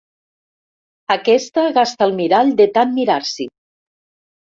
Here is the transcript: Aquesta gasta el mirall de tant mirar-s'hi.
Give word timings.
Aquesta 1.17 1.67
gasta 1.77 2.09
el 2.09 2.17
mirall 2.23 2.53
de 2.65 2.71
tant 2.81 2.99
mirar-s'hi. 2.99 3.51